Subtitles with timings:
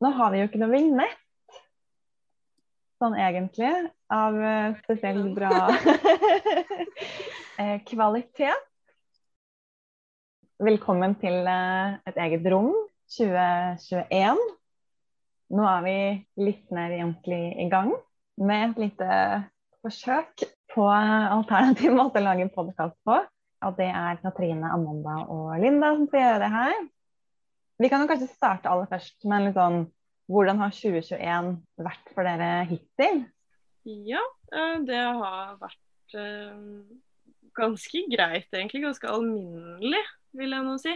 [0.00, 1.56] Nå har vi jo ikke noe vignett,
[3.00, 3.68] sånn egentlig,
[4.08, 5.50] av eh, spesielt bra
[7.60, 8.62] eh, kvalitet.
[10.64, 12.70] Velkommen til eh, et eget rom
[13.12, 14.40] 2021.
[15.52, 15.98] Nå er vi
[16.46, 17.92] litt mer egentlig i gang
[18.40, 19.18] med et lite
[19.84, 23.20] forsøk på alternativ måte å lage podkast på.
[23.68, 26.80] Og det er Katrine, Amanda og Linda som skal gjøre det her.
[27.80, 29.86] Vi kan jo kanskje starte aller først med litt sånn
[30.30, 33.24] Hvordan har 2021 vært for dere hittil?
[33.88, 34.20] Ja,
[34.52, 36.52] eh, det har vært eh,
[37.56, 38.84] ganske greit, egentlig.
[38.84, 40.04] Ganske alminnelig,
[40.38, 40.92] vil jeg nå si.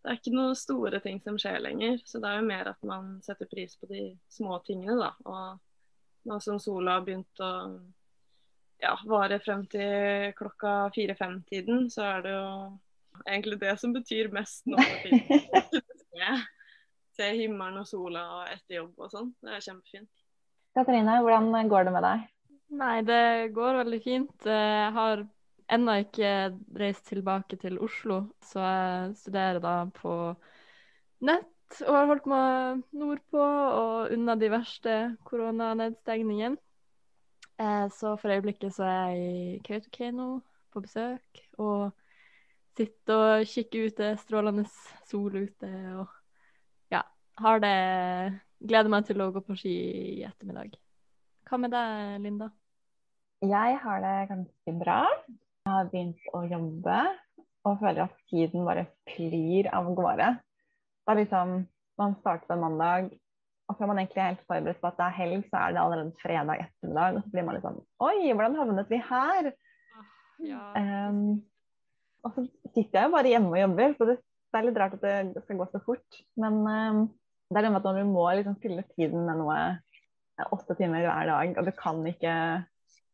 [0.00, 1.98] Det er ikke noen store ting som skjer lenger.
[2.08, 5.12] Så det er jo mer at man setter pris på de små tingene, da.
[5.28, 7.52] Og nå som sola har begynt å
[8.80, 12.48] ja, vare frem til klokka fire-fem-tiden, så er det jo
[13.26, 14.80] egentlig det som betyr mest nå
[16.16, 16.44] for
[17.16, 19.30] til himmelen og sola etter jobb og sånn.
[19.40, 20.10] Det er kjempefint.
[20.76, 22.26] Katrine, hvordan går det med deg?
[22.76, 24.48] Nei, det går veldig fint.
[24.50, 25.22] Jeg har
[25.72, 26.32] ennå ikke
[26.78, 30.12] reist tilbake til Oslo, så jeg studerer da på
[31.26, 36.60] nett og har holdt meg nordpå og unna de verste koronanedstengningene.
[37.56, 40.26] Eh, så for øyeblikket så er jeg i Kautokeino
[40.74, 41.94] på besøk og
[42.76, 44.66] sitter og kikke ut, det er strålende
[45.08, 46.12] sol ute og
[47.42, 47.76] har det
[48.66, 49.72] Gleder meg til å gå på ski
[50.16, 50.70] i ettermiddag.
[51.44, 52.46] Hva med deg, Linda?
[53.44, 55.02] Jeg har det ganske bra.
[55.28, 57.02] Jeg har begynt å jobbe
[57.66, 60.30] og føler at tiden bare flyr av gårde.
[60.40, 61.56] Det er liksom
[61.96, 63.06] Man starter på en mandag,
[63.70, 65.80] og før man egentlig er helt forberedt på at det er helg, så er det
[65.80, 67.16] allerede fredag ettermiddag.
[67.16, 69.48] Og så blir man litt sånn Oi, hvordan havnet vi her?
[70.44, 70.64] Ja.
[70.76, 71.22] Um,
[72.26, 74.16] og så sitter jeg jo bare hjemme og jobber, så det,
[74.50, 76.20] det er litt rart at det skal gå så fort.
[76.42, 77.02] Men um,
[77.50, 79.58] det er det med at når du må liksom fylle tiden med noe
[80.52, 82.34] åtte timer hver dag, og du kan ikke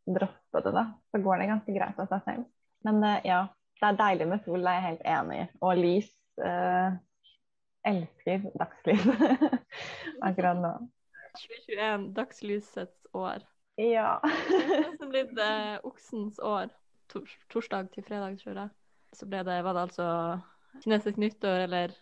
[0.09, 2.49] droppe det, da, så går det ganske greit av seg selv.
[2.89, 3.45] Men uh, ja,
[3.79, 5.49] det er deilig med sol, det er jeg helt enig i.
[5.63, 6.13] Og lys.
[6.41, 6.99] Uh,
[7.85, 9.07] elsker dagslys
[10.27, 10.71] akkurat nå.
[11.39, 13.43] 2021, dagslysets år.
[13.81, 14.19] Ja.
[14.23, 16.73] det er nesten blitt uh, oksens år.
[17.13, 18.71] Tor torsdag til fredag, tror jeg.
[19.13, 20.07] Så ble det, var det altså
[20.81, 21.95] kinesisk nyttår, eller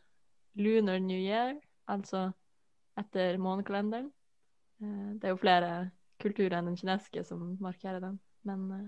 [0.58, 1.56] lunar new year
[1.90, 2.30] altså
[2.98, 4.10] etter månekalenderen.
[4.82, 5.72] Eh, det er jo flere
[6.22, 8.20] kulturer enn den kinesiske som markerer den.
[8.46, 8.86] Men eh,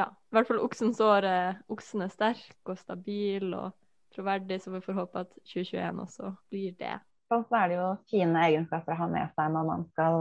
[0.00, 1.28] ja, i hvert fall oksens år
[1.72, 3.70] oksen er sterk og stabil og
[4.12, 6.98] troverdig, så vi får håpe at 2021 også blir det.
[7.32, 10.16] Og så er det jo fine egenskaper å ha med seg når man skal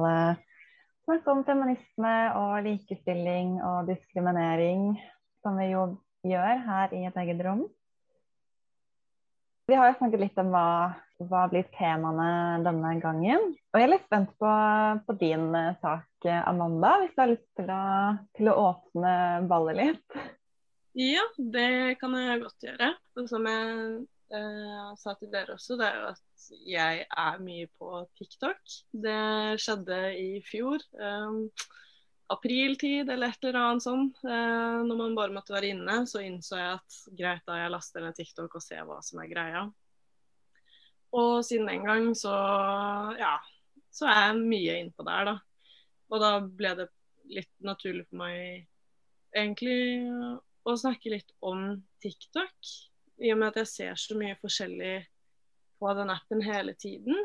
[1.08, 4.94] snakke om feminisme og likestilling og diskriminering,
[5.44, 5.86] som vi jo
[6.28, 7.64] gjør her i et eget rom.
[9.70, 10.68] Vi har jo snakket litt om hva,
[11.30, 13.52] hva blir temaene denne gangen.
[13.72, 14.52] Og jeg er litt spent på,
[15.08, 17.84] på din eh, sak, Amanda, hvis du har lyst til å,
[18.38, 19.14] til å åpne
[19.50, 20.22] ballet litt?
[21.00, 22.90] Ja, det kan jeg godt gjøre.
[23.16, 24.02] Og som jeg
[24.36, 28.60] eh, sa til dere også, det er jo at jeg er mye på TikTok.
[29.06, 29.22] Det
[29.62, 30.84] skjedde i fjor.
[31.00, 31.46] Um,
[32.32, 34.24] apriltid eller et eller annet sånt.
[34.24, 38.06] Eh, når man bare måtte være inne, så innså jeg at greit, da jeg laster
[38.06, 39.64] ned TikTok og ser hva som er greia.
[41.12, 42.34] Og siden den gang så
[43.20, 43.36] ja,
[43.92, 45.38] så er jeg mye innpå der, da.
[46.12, 46.88] Og da ble det
[47.32, 48.68] litt naturlig for meg
[49.36, 50.02] egentlig
[50.68, 52.72] å snakke litt om TikTok.
[53.22, 54.96] I og med at jeg ser så mye forskjellig
[55.82, 57.18] på den appen hele tiden.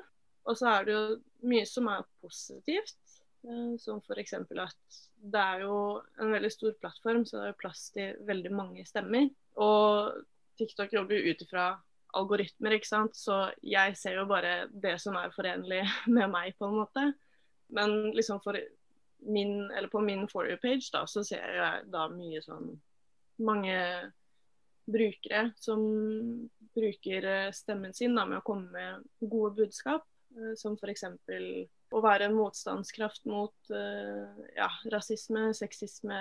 [0.47, 1.05] Og så er det jo
[1.51, 2.99] mye som er positivt.
[3.47, 4.33] Eh, som f.eks.
[4.35, 5.77] at det er jo
[6.21, 9.29] en veldig stor plattform, så det er plass til veldig mange stemmer.
[9.63, 10.17] Og
[10.59, 11.67] TikTok jobber jo ut ifra
[12.17, 13.19] algoritmer, ikke sant.
[13.19, 15.85] Så jeg ser jo bare det som er forenlig
[16.17, 17.07] med meg, på en måte.
[17.77, 18.59] Men liksom for
[19.27, 22.75] min, eller på min For you-page, da, så ser jeg da mye sånn
[23.47, 23.77] mange
[24.87, 25.81] brukere som
[26.77, 30.07] bruker eh, stemmen sin da, med å komme med gode budskap.
[30.37, 31.05] Eh, som f.eks
[31.95, 34.27] å være en motstandskraft mot uh,
[34.57, 36.19] ja, rasisme, sexisme,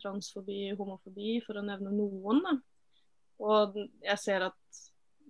[0.00, 2.40] transfobi, homofobi, for å nevne noen.
[2.46, 2.54] Da.
[3.42, 4.80] Og jeg ser at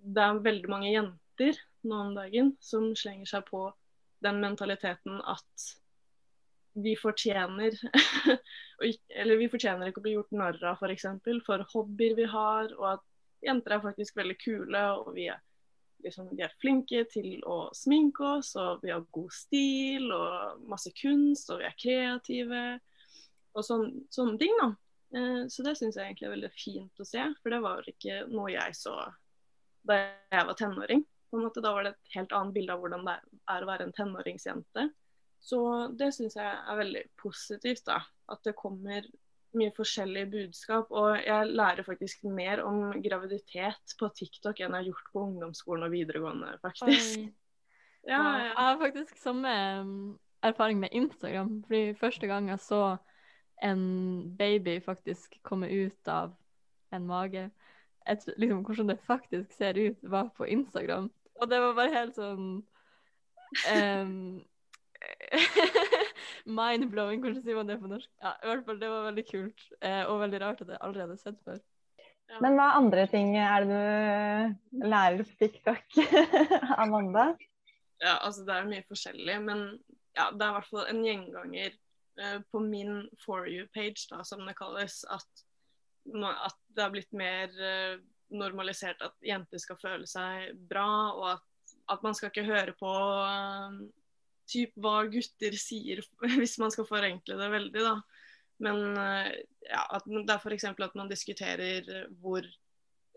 [0.01, 1.59] det er veldig mange jenter
[1.89, 3.65] nå om dagen som slenger seg på
[4.21, 5.69] den mentaliteten at
[6.77, 7.73] vi fortjener
[8.81, 11.09] Eller vi fortjener ikke å bli gjort narr av, f.eks.
[11.25, 13.03] For, for hobbyer vi har, og at
[13.45, 15.41] jenter er faktisk veldig kule, og vi er
[16.03, 20.93] liksom, vi er flinke til å sminke oss, og vi har god stil og masse
[20.97, 22.63] kunst, og vi er kreative.
[23.55, 24.69] Og sån, sånne ting, da.
[25.17, 28.21] Eh, så det syns jeg egentlig er veldig fint å se, for det var ikke
[28.31, 28.95] noe jeg så
[29.87, 29.97] da
[30.31, 31.05] jeg var tenåring.
[31.31, 31.61] på en måte.
[31.63, 33.13] Da var det et helt annet bilde av hvordan det
[33.53, 34.89] er å være en tenåringsjente.
[35.39, 35.59] Så
[35.97, 38.01] det syns jeg er veldig positivt, da.
[38.27, 39.07] At det kommer
[39.57, 40.91] mye forskjellige budskap.
[40.91, 45.87] Og jeg lærer faktisk mer om graviditet på TikTok enn jeg har gjort på ungdomsskolen
[45.87, 47.21] og videregående, faktisk.
[48.01, 48.29] Ja, ja.
[48.47, 49.49] Jeg har faktisk samme
[49.81, 51.63] um, erfaring med Instagram.
[51.67, 52.95] Fordi første gang jeg så
[53.61, 56.33] en baby faktisk komme ut av
[56.91, 57.51] en mage,
[58.09, 61.11] et, liksom hvordan det faktisk ser ut, var på Instagram.
[61.35, 62.47] Og det var bare helt sånn
[63.77, 64.41] um,
[66.45, 68.09] Mind-blowing, hvordan sier man det på norsk?
[68.23, 71.03] Ja, i hvert fall, Det var veldig kult, eh, og veldig rart at jeg aldri
[71.05, 71.59] hadde sett før.
[72.31, 72.39] Ja.
[72.39, 73.79] Men hva andre ting er det
[74.71, 75.97] du lærer på TikTok,
[76.83, 77.33] Amanda?
[78.01, 79.65] Ja, altså Det er mye forskjellig, men
[80.17, 81.75] ja, det er i hvert fall en gjenganger
[82.19, 85.45] eh, på min For you-page, da, som det kalles, at,
[86.07, 87.99] at det har blitt mer eh,
[88.31, 92.91] normalisert at jenter skal føle seg bra, og at, at man skal ikke høre på
[92.91, 93.75] uh,
[94.51, 96.01] typ hva gutter sier,
[96.39, 97.95] hvis man skal forenkle det veldig, da.
[98.61, 99.29] Men uh,
[99.65, 100.67] ja, at det er f.eks.
[100.71, 101.87] at man diskuterer
[102.21, 102.45] hvor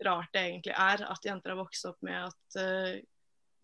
[0.03, 2.97] rart det egentlig er at jenter har vokst opp med at uh,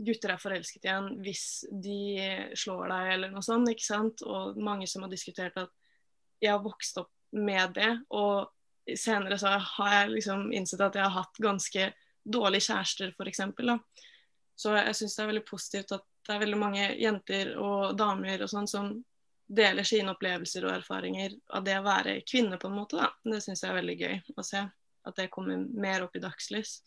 [0.02, 1.46] gutter er forelsket igjen hvis
[1.84, 4.24] de slår deg eller noe sånt, ikke sant.
[4.26, 5.74] Og mange som har diskutert at
[6.42, 8.50] jeg har vokst opp med det, og
[8.98, 11.92] senere så har jeg liksom innsett at jeg har hatt ganske
[12.22, 13.44] dårlige kjærester, f.eks.
[14.60, 18.44] Så jeg syns det er veldig positivt at det er veldig mange jenter og damer
[18.44, 18.92] og sånn som
[19.52, 23.00] deler sine opplevelser og erfaringer av det å være kvinne, på en måte.
[23.02, 23.10] da.
[23.26, 24.64] Det syns jeg er veldig gøy å se.
[25.08, 26.78] At det kommer mer opp i dagslys.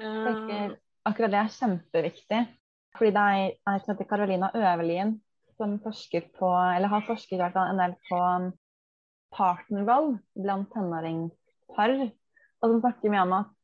[0.00, 0.72] Uh,
[1.06, 2.40] akkurat det er kjempeviktig.
[2.96, 5.18] Fordi det er ei som heter Carolina Øverlien
[5.58, 8.20] som forsker på, eller har forsket en del på
[9.34, 11.94] partnervold blant tenåringspar.
[12.58, 13.54] Og som snakker mye om at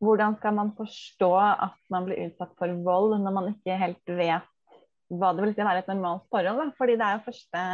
[0.00, 4.48] hvordan skal man forstå at man blir utsatt for vold når man ikke helt vet
[5.10, 6.62] hva det vil si å være et normalt forhold?
[6.62, 6.68] Da?
[6.78, 7.64] Fordi det er jo første,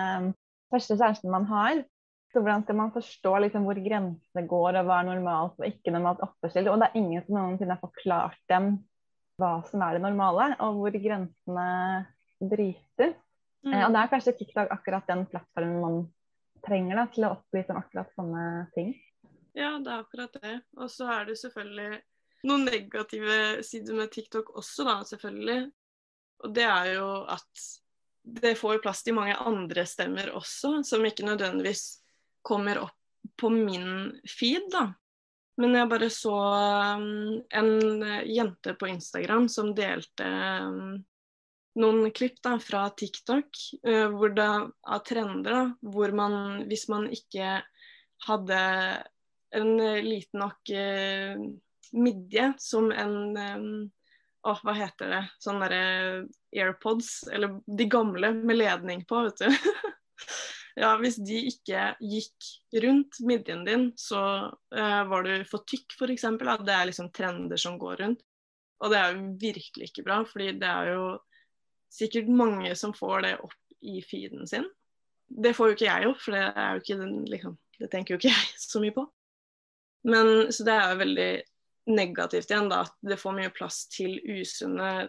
[0.72, 1.84] første kjæresten man har.
[2.32, 5.94] Så hvordan skal man forstå liksom, hvor grensene går, og hva er normalt og ikke
[5.94, 6.68] normalt oppførsel?
[6.72, 8.72] Og det er ingen som noensinne har forklart dem
[9.40, 11.68] hva som er det normale, og hvor grensene
[12.40, 13.16] brytes.
[13.66, 13.72] Mm.
[13.72, 15.98] Eh, og det er kanskje TikTok akkurat den plattformen man
[16.66, 18.44] trenger da, til å opplyse om akkurat sånne
[18.74, 18.94] ting.
[19.56, 20.58] Ja, det er akkurat det.
[20.80, 22.00] Og så er det selvfølgelig
[22.46, 25.58] noen negative sider med TikTok også, da, selvfølgelig.
[26.44, 27.66] Og det er jo at
[28.26, 32.02] det får plass til mange andre stemmer også, som ikke nødvendigvis
[32.46, 32.94] kommer opp
[33.38, 34.88] på min feed, da.
[35.56, 36.36] Men jeg bare så
[37.00, 40.26] um, en jente på Instagram som delte
[40.66, 40.98] um,
[41.80, 46.36] noen klipp da, fra TikTok hvor det er trender da, hvor man,
[46.68, 47.58] hvis man ikke
[48.26, 48.60] hadde
[49.56, 49.72] en
[50.04, 50.72] liten nok
[51.92, 53.70] midje som en um,
[54.46, 59.72] hva heter det, sånne derre AirPods, eller de gamle med ledning på, vet du.
[60.82, 62.50] ja, hvis de ikke gikk
[62.84, 64.22] rundt midjen din, så
[64.52, 66.28] uh, var du for tykk, f.eks.
[66.38, 68.22] Det er liksom trender som går rundt.
[68.84, 71.04] Og det er jo virkelig ikke bra, fordi det er jo
[71.92, 74.66] sikkert mange som får det opp i feeden sin.
[75.26, 78.62] Det får jo ikke jeg opp, for det den, liksom, det tenker jo ikke jeg
[78.62, 79.06] så mye på.
[80.06, 81.30] Men så det er jo veldig
[81.86, 85.08] negativt igjen, da, at det får mye plass til usunne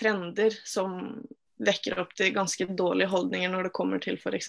[0.00, 1.20] trender som
[1.60, 4.48] vekker opp til ganske dårlige holdninger når det kommer til f.eks.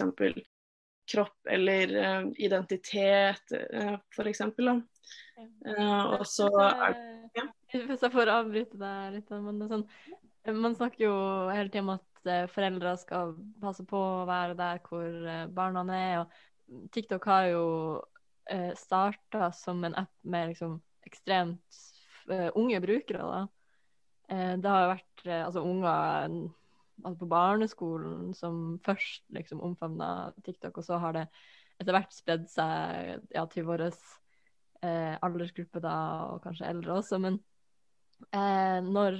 [1.12, 4.40] kropp eller uh, identitet, uh, f.eks.
[4.48, 6.96] Uh, og så er
[7.36, 7.46] ja.
[7.72, 9.86] Hvis jeg får avbryte deg litt, men sånn,
[10.60, 11.14] man snakker jo
[11.48, 15.14] hele tiden om at eh, foreldre skal passe på å være der hvor
[15.56, 16.18] barna er.
[16.20, 17.64] og TikTok har jo
[18.50, 20.76] eh, starta som en app med liksom
[21.08, 21.78] ekstremt
[22.30, 23.22] uh, unge brukere.
[23.22, 23.42] da.
[24.32, 26.28] Uh, det har vært uh, altså unger
[27.02, 31.22] altså på barneskolen som først liksom omfavna TikTok, og så har det
[31.80, 33.88] etter hvert spredd seg ja, til vår
[34.82, 35.94] aldersgruppe da,
[36.34, 37.18] og kanskje eldre også.
[37.22, 37.36] Men
[38.86, 39.18] når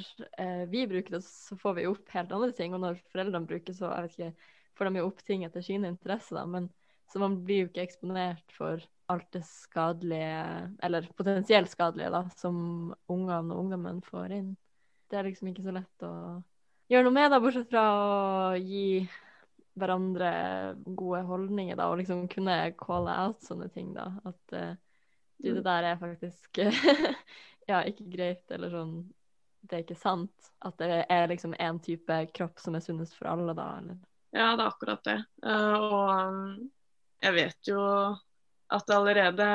[0.70, 2.74] vi bruker det, så får vi opp helt andre ting.
[2.76, 4.48] Og når foreldrene bruker, så jeg vet ikke,
[4.78, 6.38] får de jo opp ting etter sine interesser.
[6.38, 6.68] da, men
[7.12, 8.80] så man blir jo ikke eksponert for
[9.12, 10.44] alt det skadelige,
[10.82, 12.56] eller potensielt skadelige, da, som
[13.12, 14.54] ungene og ungdommen får inn.
[15.10, 16.12] Det er liksom ikke så lett å
[16.92, 19.02] gjøre noe med, da, bortsett fra å gi
[19.76, 20.32] hverandre
[20.84, 24.08] gode holdninger, da, og liksom kunne calle out sånne ting, da.
[24.28, 24.72] At uh,
[25.36, 26.60] du, det der er faktisk
[27.70, 28.96] ja, ikke greit, eller sånn
[29.62, 30.52] Det er ikke sant.
[30.64, 34.00] At det er liksom én type kropp som er sunnest for alle, da, eller?
[34.32, 35.18] Ja, det er akkurat det.
[35.44, 36.62] Uh, og
[37.22, 37.82] jeg vet jo
[38.72, 39.48] at det allerede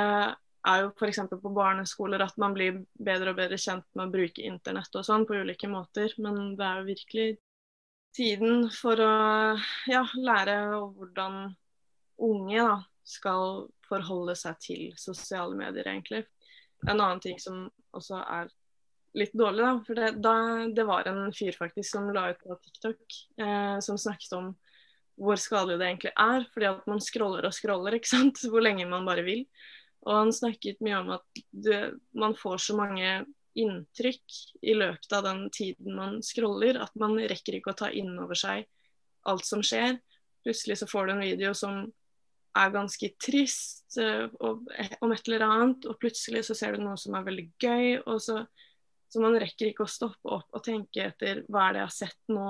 [0.68, 1.20] er jo f.eks.
[1.32, 5.26] på barneskoler at man blir bedre og bedre kjent med å bruke internett og sånn
[5.28, 6.14] på ulike måter.
[6.22, 7.28] Men det er jo virkelig
[8.18, 9.14] tiden for å
[9.90, 10.58] ja, lære
[10.98, 11.42] hvordan
[12.28, 16.26] unge da, skal forholde seg til sosiale medier, egentlig.
[16.84, 18.50] En annen ting som også er
[19.18, 19.74] litt dårlig, da.
[19.88, 20.34] For det, da,
[20.76, 24.52] det var en fyr faktisk som la ut på TikTok eh, som snakket om
[25.18, 26.46] hvor skadelig det egentlig er.
[26.54, 28.44] Fordi at man scroller og scroller, ikke sant.
[28.52, 29.46] Hvor lenge man bare vil.
[30.08, 31.82] Og han snakket mye om at det,
[32.16, 33.26] man får så mange
[33.58, 34.36] inntrykk
[34.70, 38.38] i løpet av den tiden man scroller, at man rekker ikke å ta inn over
[38.38, 38.68] seg
[39.28, 39.98] alt som skjer.
[40.46, 41.88] Plutselig så får du en video som
[42.58, 44.70] er ganske trist og,
[45.02, 47.90] om et eller annet, og plutselig så ser du noe som er veldig gøy.
[48.06, 48.44] og så
[49.08, 51.96] så man rekker ikke å stoppe opp og tenke etter hva er det jeg har
[51.96, 52.48] sett nå,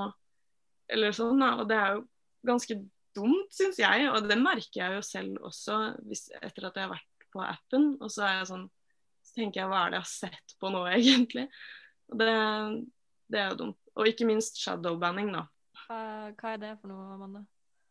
[0.90, 1.44] eller sånn.
[1.46, 2.06] Og det er jo
[2.48, 2.77] ganske
[3.18, 5.77] dumt, syns jeg, og det merker jeg jo selv også
[6.08, 7.89] hvis, etter at jeg har vært på appen.
[8.01, 8.68] Og så er jeg sånn
[9.27, 11.48] Så tenker jeg hva er det jeg har sett på nå, egentlig?
[12.12, 12.32] Og det,
[13.27, 13.80] det er jo dumt.
[13.98, 15.48] Og ikke minst shadowbanning, da.
[15.88, 17.44] Hva er det for noe, Amanda?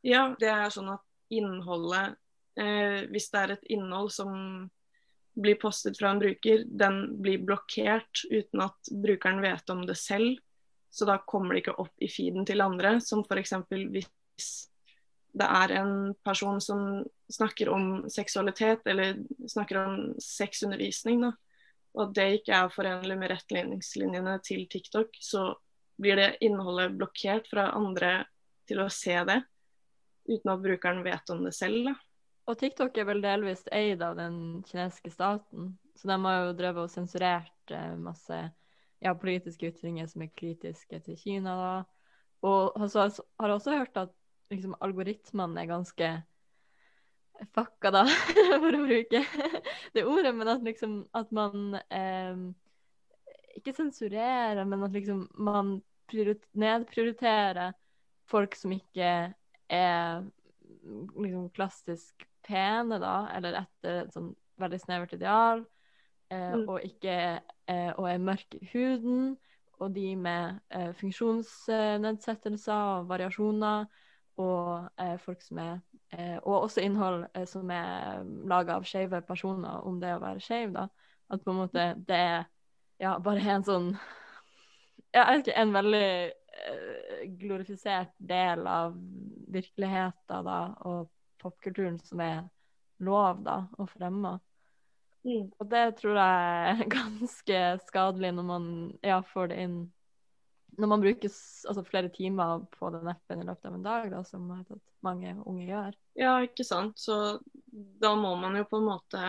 [0.06, 2.16] Ja, det er sånn at innholdet
[2.60, 4.32] eh, Hvis det er et innhold som
[5.36, 10.38] blir postet fra en bruker, den blir blokkert uten at brukeren vet om det selv.
[10.88, 13.52] Så da kommer det ikke opp i feeden til andre, som f.eks.
[13.92, 14.08] hvis
[15.36, 21.32] det er en person som snakker om seksualitet, eller snakker om sexundervisning, da,
[21.96, 25.50] og det ikke er forenlig med retningslinjene til TikTok, så
[26.00, 28.26] blir det innholdet blokkert fra andre
[28.68, 29.40] til å se det,
[30.28, 31.88] uten at brukeren vet om det selv.
[31.88, 31.94] da.
[32.46, 36.84] Og TikTok er vel delvis eid av den kinesiske staten, så de har jo drevet
[36.84, 38.36] og sensurert eh, masse
[39.02, 41.56] ja, politiske ytringer som er kritiske til Kina.
[41.56, 41.74] da.
[42.46, 44.12] Og så har jeg også hørt at
[44.52, 46.12] liksom, algoritmene er ganske
[47.52, 48.04] fucka, da,
[48.62, 49.24] for å bruke
[49.94, 52.36] det ordet, men at liksom at man eh,
[53.58, 55.78] ikke sensurerer, men at liksom man
[56.12, 57.74] nedprioriterer
[58.30, 59.12] folk som ikke
[59.72, 60.24] er
[60.86, 65.64] liksom klassisk pene, da, eller etter et sånn veldig snevert ideal,
[66.30, 66.64] eh, mm.
[66.70, 67.16] og ikke
[67.68, 69.36] eh, og er mørk i huden,
[69.76, 73.84] og de med eh, funksjonsnedsettelser og variasjoner,
[74.42, 75.74] og eh, folk som er
[76.12, 80.42] eh, Og også innhold eh, som er laga av skeive personer om det å være
[80.44, 80.86] skeiv, da.
[81.32, 82.44] At på en måte det er
[83.02, 83.90] ja, bare en sånn
[85.16, 86.08] jeg vet ikke, en veldig
[87.40, 88.96] glorifisert del av
[89.52, 91.08] virkeligheten da, og
[91.40, 92.42] popkulturen som er
[93.04, 94.34] lov da, å fremme.
[95.26, 95.48] Mm.
[95.58, 98.68] Og det tror jeg er ganske skadelig når man
[99.04, 99.78] ja, får det inn
[100.76, 104.23] Når man bruker altså, flere timer på den appen i løpet av en dag, da,
[104.28, 104.49] som
[105.04, 105.95] mange unge gjør.
[106.21, 106.99] Ja, ikke sant.
[107.00, 107.38] Så
[108.02, 109.23] da må man jo på en måte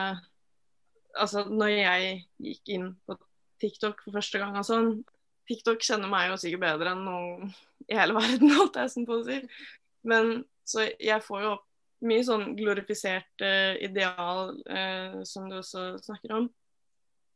[1.17, 2.09] Altså, når jeg
[2.45, 3.15] gikk inn på
[3.57, 4.91] TikTok for første gang og sånn
[5.47, 7.47] TikTok kjenner meg jo sikkert bedre enn noen
[7.87, 9.39] i hele verden, holdt jeg på å si.
[10.05, 11.65] Men så jeg får jo opp
[12.05, 16.49] mye sånn glorifisert uh, ideal uh, som du også snakker om.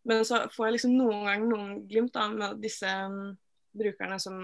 [0.06, 3.34] Men så får jeg liksom noen ganger noen glimt av med disse um,
[3.78, 4.38] brukerne som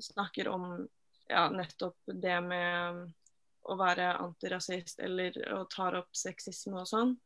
[0.00, 0.88] snakker om
[1.28, 3.02] ja, nettopp det med
[3.62, 7.16] å være antirasist eller å ta opp sexisme og sånn.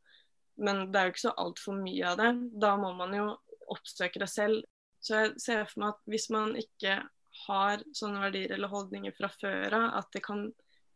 [0.60, 2.30] Men det er jo ikke så altfor mye av det.
[2.60, 3.28] Da må man jo
[3.72, 4.64] oppsøke det selv.
[5.00, 7.00] Så jeg ser for meg at hvis man ikke
[7.46, 10.46] har sånne verdier eller holdninger fra før av, at det kan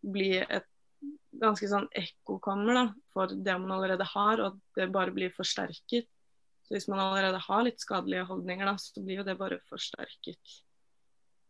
[0.00, 0.68] bli et
[1.40, 6.08] ganske sånn ekkokammer da, for det man allerede har, og at det bare blir forsterket.
[6.70, 10.52] Så hvis man allerede har litt skadelige holdninger, da, så blir jo det bare forsterket.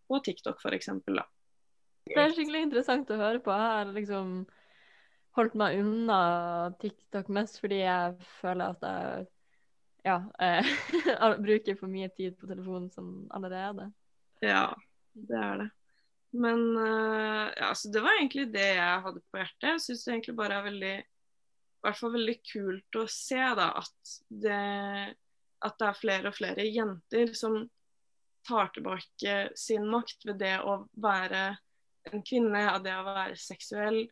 [0.08, 0.88] På TikTok f.eks.
[1.12, 1.26] da.
[2.08, 3.52] Det er skikkelig interessant å høre på.
[3.52, 4.30] Jeg har liksom
[5.36, 6.22] holdt meg unna
[6.80, 9.28] TikTok mest fordi jeg føler at jeg
[10.08, 10.72] ja, eh,
[11.44, 13.90] bruker for mye tid på telefonen som allerede.
[14.40, 14.70] Ja,
[15.12, 15.68] det er det.
[16.32, 19.68] Men uh, ja, så det var egentlig det jeg hadde på hjertet.
[19.74, 20.96] Jeg syns egentlig bare er veldig
[21.84, 24.60] hvert fall veldig kult å se da, at det,
[25.64, 27.62] at det er flere og flere jenter som
[28.46, 31.44] tar tilbake sin makt ved det å være
[32.10, 34.02] en kvinne, av det å være seksuell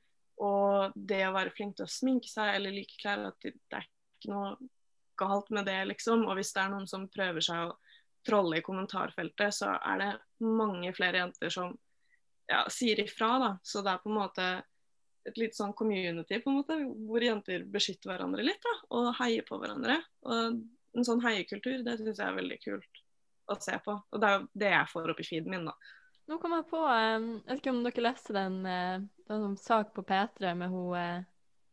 [0.44, 3.24] og det å være flink til å sminke seg eller like klær.
[3.30, 4.52] At det, det er ikke noe
[5.18, 6.26] galt med det, liksom.
[6.28, 7.76] Og hvis det er noen som prøver seg å
[8.26, 10.10] trolle i kommentarfeltet, så er det
[10.44, 11.72] mange flere jenter som
[12.50, 13.32] ja, sier ifra.
[13.42, 14.48] da, Så det er på en måte
[15.28, 19.46] et litt sånn community på en måte, hvor jenter beskytter hverandre litt da, og heier
[19.48, 20.00] på hverandre.
[20.28, 20.58] Og
[20.96, 23.00] En sånn heiekultur det syns jeg er veldig kult
[23.52, 23.94] å se på.
[23.94, 25.68] Og det er jo det jeg får opp i feeden min.
[25.68, 25.74] da.
[26.28, 29.56] Nå kom jeg på, Jeg vet ikke om dere leste den, eh, det var en
[29.56, 31.22] sak på P3 med hun eh,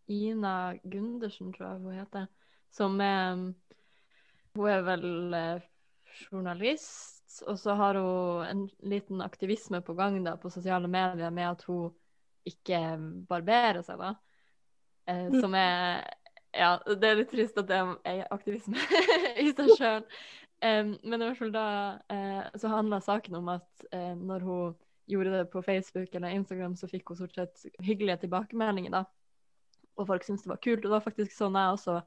[0.08, 2.28] Ina Gundersen, tror jeg hun heter,
[2.72, 3.54] som er
[4.56, 5.66] Hun er vel eh,
[6.30, 11.50] journalist, og så har hun en liten aktivisme på gang da, på sosiale medier med
[11.50, 11.92] at hun
[12.46, 12.80] ikke
[13.30, 14.14] barberer seg, da.
[15.08, 15.40] Eh, Mm.
[15.42, 16.04] som er
[16.56, 17.75] Ja, det er litt trist at det
[18.08, 18.80] er aktivisme
[19.44, 20.06] i seg sjøl.
[20.64, 21.66] men i hvert fall da
[22.10, 24.75] eh, så handla saken om at eh, når hun
[25.12, 29.04] gjorde det på Facebook eller Instagram, så fikk hun stort sett hyggelige tilbakemeldinger, da.
[30.00, 30.80] Og folk syntes det var kult.
[30.80, 32.00] Og det var faktisk sånn jeg også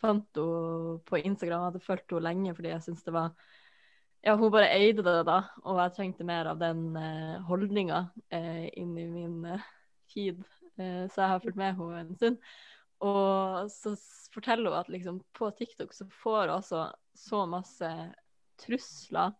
[0.00, 1.60] fant henne på Instagram.
[1.60, 3.30] Jeg hadde fulgt henne lenge fordi jeg syntes det var
[4.24, 5.38] Ja, hun bare eide det, da.
[5.64, 9.62] Og jeg trengte mer av den eh, holdninga eh, inn i min eh,
[10.10, 10.42] feed.
[10.76, 12.40] Eh, så jeg har fulgt med henne en stund.
[13.00, 13.94] Og så
[14.34, 16.82] forteller hun at liksom på TikTok så får hun altså
[17.16, 17.90] så masse
[18.60, 19.32] trusler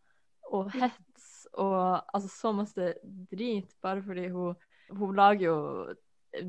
[0.51, 1.27] og hets
[1.61, 2.93] og altså så masse
[3.31, 4.57] drit bare fordi hun,
[4.97, 5.59] hun lager jo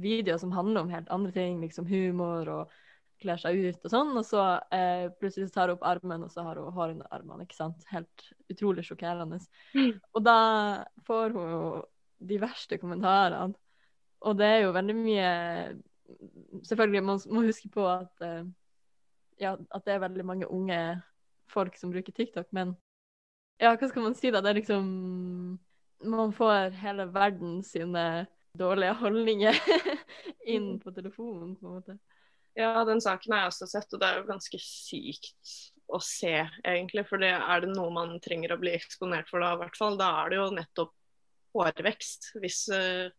[0.01, 2.74] videoer som handler om helt andre ting, liksom humor og
[3.22, 6.46] kler seg ut og sånn, og så eh, plutselig tar hun opp armen, og så
[6.46, 7.84] har hun hår under armene, ikke sant.
[7.92, 9.38] Helt utrolig sjokkerende.
[10.16, 10.38] Og da
[11.08, 11.66] får hun jo
[12.32, 13.54] de verste kommentarene.
[14.22, 15.30] Og det er jo veldig mye
[16.68, 18.44] Selvfølgelig, man må huske på at, eh,
[19.40, 20.80] ja, at det er veldig mange unge
[21.50, 22.74] folk som bruker TikTok, men
[23.62, 24.42] ja, hva skal man si da?
[24.42, 24.86] Det er liksom
[26.04, 28.25] Man får hele verden sine
[28.58, 29.60] dårlige holdninger
[30.56, 31.98] inn på telefonen, på en måte.
[32.58, 35.54] Ja, den saken har jeg også sett, og det er jo ganske sykt
[35.88, 36.34] å se,
[36.66, 37.06] egentlig.
[37.08, 39.96] For det er det noe man trenger å bli eksponert for da, i hvert fall.
[40.00, 40.92] Da er det jo nettopp
[41.56, 42.32] hårvekst.
[42.42, 43.13] Hvis eh,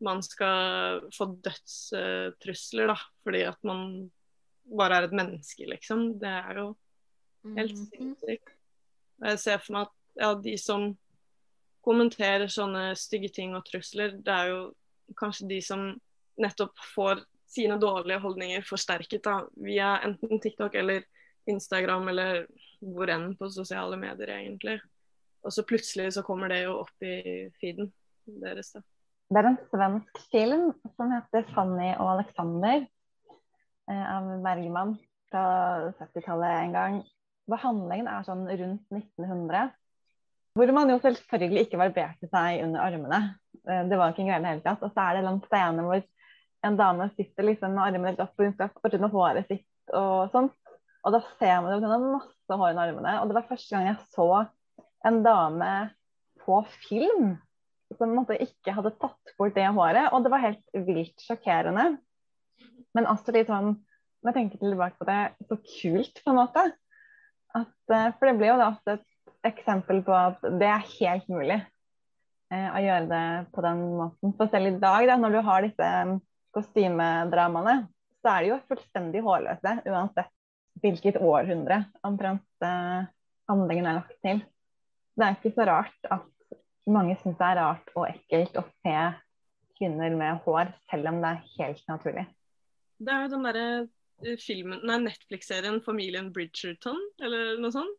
[0.00, 4.10] man skal få dødstrusler, da, fordi at man
[4.70, 6.18] bare er et menneske, liksom.
[6.20, 6.76] Det er jo
[7.56, 7.86] helt Mhm.
[7.90, 8.48] sinnssykt.
[9.22, 10.98] Jeg ser for meg at ja, de som
[11.84, 14.74] kommenterer sånne stygge ting og trusler, det er jo
[15.16, 16.00] kanskje de som
[16.38, 21.04] nettopp får sine dårlige holdninger forsterket da, via enten TikTok eller
[21.48, 22.46] Instagram eller
[22.80, 24.80] hvor enn på sosiale medier, egentlig.
[25.44, 27.92] Og så plutselig så kommer det jo opp i feeden
[28.26, 28.82] deres, da.
[29.30, 30.62] Det er en svensk film
[30.96, 32.86] som heter 'Fanny og Alexander'
[33.90, 34.96] eh, av Bergman
[35.30, 35.42] fra
[36.00, 36.96] 70-tallet en gang.
[37.46, 39.68] Behandlingen er sånn rundt 1900.
[40.58, 43.20] Hvor man jo selvfølgelig ikke barberte seg under armene.
[43.68, 44.82] Eh, Det var ikke en greie i det hele tatt.
[44.82, 46.02] Og så er det en scene hvor
[46.66, 50.30] en dame sitter liksom med armene litt opp, og hun skal ordne håret sitt og
[50.34, 50.74] sånt.
[51.04, 53.14] Og da ser man jo hun har masse hår under armene.
[53.20, 54.28] Og det var første gang jeg så
[55.06, 55.70] en dame
[56.42, 57.38] på film
[57.98, 60.10] på en måte ikke hadde tatt bort det håret.
[60.14, 61.86] Og det var helt vilt sjokkerende.
[62.96, 63.74] Men også litt sånn,
[64.20, 66.64] når jeg tenker tilbake på det, så kult på en måte.
[67.56, 69.06] At, eh, for det blir jo da ofte et
[69.50, 73.24] eksempel på at det er helt mulig eh, å gjøre det
[73.54, 74.34] på den måten.
[74.38, 76.12] For selv i dag, da, når du har disse eh,
[76.56, 77.78] kostymedramaene,
[78.20, 80.30] så er de jo fullstendig hårløse uansett
[80.80, 83.08] hvilket århundre omtrent eh,
[83.50, 84.42] handlingen er lagt til.
[85.16, 86.28] Det er ikke så rart at
[86.88, 88.96] mange syns det er rart og ekkelt å se
[89.80, 92.26] kvinner med hår, selv om det er helt naturlig.
[93.00, 97.96] Det er jo den derre eh, filmen, nei, Netflix-serien 'Familien Bridgerton', eller noe sånt.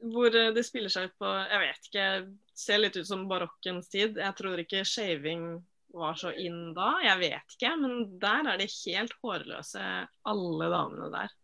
[0.00, 2.06] Hvor eh, det spiller seg ut på Jeg vet ikke,
[2.56, 4.16] ser litt ut som barokkens tid.
[4.16, 5.50] Jeg tror ikke shaving
[5.92, 6.94] var så inn da.
[7.04, 7.74] Jeg vet ikke.
[7.82, 9.84] Men der er de helt hårløse,
[10.32, 11.36] alle damene der.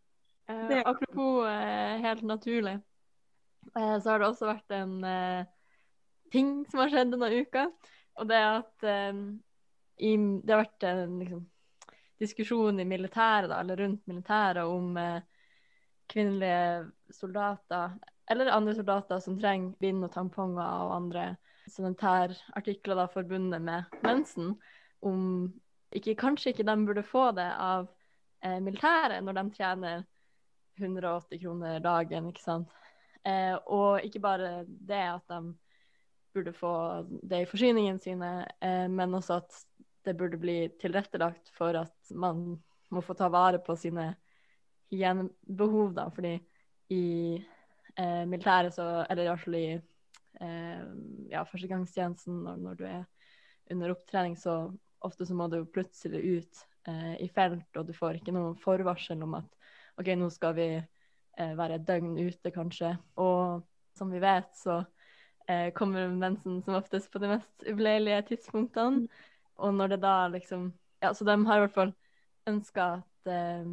[0.47, 2.77] Eh, apropos eh, helt naturlig,
[3.75, 5.49] eh, så har det også vært en eh,
[6.31, 7.67] ting som har skjedd denne uka.
[8.17, 9.21] Og det er at eh,
[9.97, 11.41] i, det har vært en liksom,
[12.21, 15.19] diskusjon i militæret, da, eller rundt militæret, om eh,
[16.09, 17.97] kvinnelige soldater,
[18.31, 21.27] eller andre soldater som trenger bind og tamponger og andre
[21.71, 24.55] sanitærartikler da, forbundet med mensen,
[25.05, 25.21] om
[25.95, 27.87] ikke, kanskje ikke de burde få det av
[28.43, 30.03] eh, militæret når de tjener
[30.77, 32.73] 180 kroner dagen, ikke sant.
[33.25, 35.41] Eh, og ikke bare det at de
[36.37, 36.71] burde få
[37.07, 38.31] det i forsyningene sine,
[38.63, 39.59] eh, men også at
[40.07, 42.55] det burde bli tilrettelagt for at man
[42.93, 44.13] må få ta vare på sine
[44.91, 46.37] hygienebehov, da, fordi
[46.95, 47.03] i
[47.35, 50.83] eh, militæret så Eller i hvert fall i eh,
[51.31, 53.03] ja, førstegangstjenesten når, når du er
[53.71, 54.71] under opptrening, så
[55.03, 59.23] ofte så må du plutselig ut eh, i felt, og du får ikke noe forvarsel
[59.25, 59.49] om at
[59.99, 62.93] OK, nå skal vi eh, være et døgn ute, kanskje.
[63.19, 63.65] Og
[63.97, 64.83] som vi vet, så
[65.47, 69.07] eh, kommer mensen som oftest på de mest ubeleilige tidspunktene.
[69.57, 71.91] Og når det da liksom Ja, så de har i hvert fall
[72.49, 73.65] ønska at eh,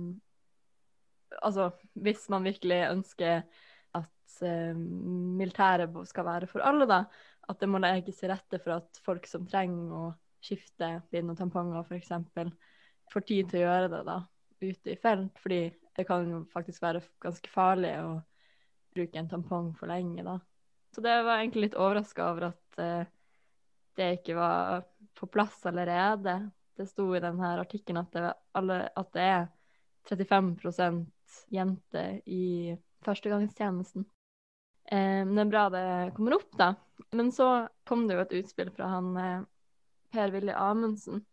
[1.42, 3.42] Altså, hvis man virkelig ønsker
[3.94, 7.00] at eh, militæret skal være for alle, da,
[7.48, 10.04] at det må legges til rette for at folk som trenger å
[10.44, 12.12] skifte bind og tamponger, f.eks.,
[13.12, 14.18] får tid til å gjøre det, da,
[14.62, 15.60] ute i felt, fordi
[15.96, 18.14] det kan jo faktisk være ganske farlig å
[18.94, 20.38] bruke en tampong for lenge, da.
[20.94, 23.02] Så det var egentlig litt overraska over at uh,
[23.98, 24.84] det ikke var
[25.18, 26.38] på plass allerede.
[26.74, 28.16] Det sto i denne artikkelen at,
[28.54, 29.44] at, det er
[30.10, 31.04] 35%
[31.54, 32.74] jenter i
[33.06, 34.06] førstegangstjenesten.
[34.90, 35.84] Men det er bra det
[36.16, 36.72] kommer opp, da.
[37.10, 39.42] Men så kom det jo et utspill fra han eh,
[40.14, 41.24] Per-Willy Amundsen,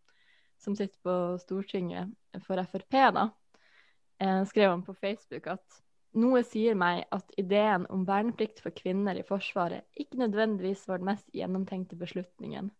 [0.62, 2.14] som sitter på Stortinget
[2.46, 3.30] for Frp, da.
[4.22, 5.82] Eh, skrev han på Facebook at
[6.18, 11.12] noe sier meg at ideen om verneplikt for kvinner i Forsvaret ikke nødvendigvis var den
[11.12, 12.72] mest gjennomtenkte beslutningen.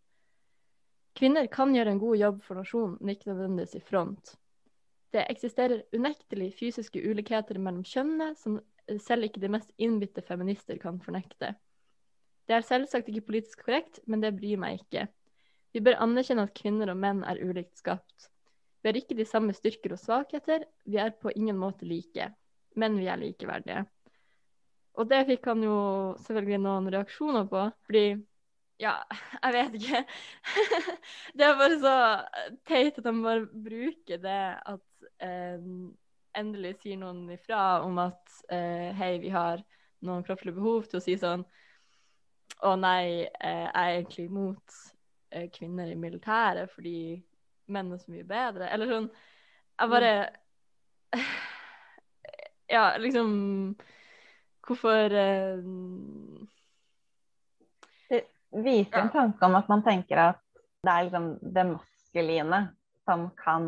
[1.18, 4.36] Kvinner kan gjøre en god jobb for nasjonen, men ikke nødvendigvis i front.
[5.12, 8.62] Det eksisterer unektelig fysiske ulikheter mellom kjønnene som
[9.00, 11.54] selv ikke de mest innbitte feminister kan fornekte.
[12.48, 15.08] Det er selvsagt ikke politisk korrekt, men det bryr meg ikke.
[15.72, 18.28] Vi bør anerkjenne at kvinner og menn er ulikt skapt.
[18.82, 22.32] Vi har ikke de samme styrker og svakheter, vi er på ingen måte like,
[22.76, 23.86] men vi er likeverdige.
[25.00, 25.78] Og det fikk han jo
[26.26, 28.06] selvfølgelig noen reaksjoner på, fordi
[28.82, 28.96] ja,
[29.44, 30.04] jeg vet ikke.
[31.38, 31.96] det er bare så
[32.68, 35.68] teit at de bare bruker det at eh,
[36.38, 39.64] endelig sier noen ifra om at eh, hei, vi har
[40.06, 41.44] noen kroppslige behov, til å si sånn
[42.68, 44.80] å nei, eh, jeg er egentlig imot
[45.32, 47.22] eh, kvinner i militæret fordi
[47.72, 48.68] menn er så mye bedre.
[48.70, 50.14] Eller sånn Jeg bare
[52.72, 53.32] Ja, liksom
[54.62, 55.58] Hvorfor eh,
[58.52, 60.40] viser en tanke om at man tenker at
[60.86, 62.60] det er liksom det maskuline
[63.08, 63.68] som kan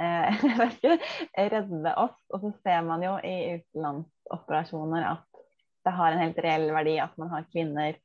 [0.00, 0.44] eh,
[1.54, 2.18] redde oss.
[2.34, 5.42] Og så ser man jo i utenlandsoperasjoner at
[5.86, 7.96] det har en helt reell verdi at man har kvinner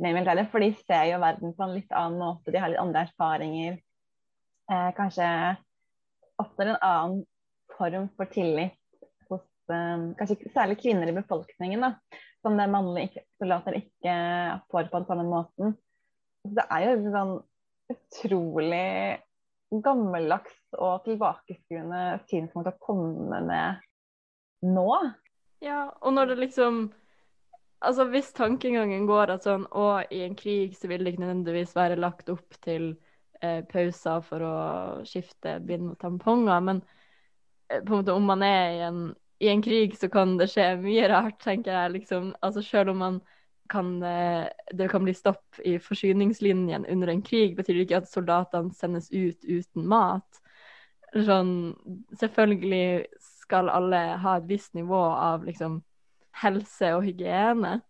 [0.00, 0.50] med i militæret.
[0.52, 3.80] For de ser jo verden på en litt annen måte, de har litt andre erfaringer.
[4.70, 5.26] Eh, kanskje
[6.40, 7.24] oppnår en annen
[7.76, 8.79] form for tillit
[10.18, 11.86] kanskje særlig kvinner i befolkningen.
[11.86, 11.94] da
[12.42, 14.14] som det mannlige soldater ikke
[14.72, 15.74] får på den samme måten.
[16.44, 17.34] Det er jo sånn
[17.90, 18.86] utrolig
[19.84, 23.84] gammeldags og tilbakeskuende synspunkt å komme med
[24.66, 24.88] nå.
[25.60, 26.88] Ja, og når det liksom
[27.80, 31.70] Altså hvis tankegangen går at sånn å, i en krig så vil det ikke nødvendigvis
[31.72, 32.90] være lagt opp til
[33.40, 34.56] eh, pauser for å
[35.08, 36.82] skifte bind og tamponger, men
[37.72, 39.00] eh, på en måte om man er i en
[39.40, 41.92] i en krig så kan det skje mye rart, tenker jeg.
[41.96, 42.34] liksom.
[42.44, 43.20] Altså Selv om man
[43.70, 48.10] kan, eh, det kan bli stopp i forsyningslinjen under en krig, betyr det ikke at
[48.10, 50.42] soldatene sendes ut uten mat.
[51.14, 51.74] Sånn,
[52.20, 55.80] selvfølgelig skal alle ha et visst nivå av liksom,
[56.42, 57.80] helse og hygiene.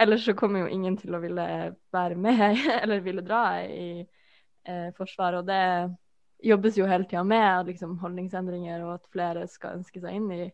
[0.00, 1.46] Ellers så kommer jo ingen til å ville
[1.92, 5.44] være med eller ville dra i eh, Forsvaret.
[5.44, 10.18] Og det jobbes jo hele tida med liksom, holdningsendringer og at flere skal ønske seg
[10.18, 10.46] inn i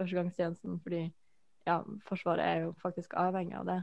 [0.00, 1.04] førstegangstjenesten, fordi
[1.68, 3.80] ja, Forsvaret er jo faktisk avhengig av det.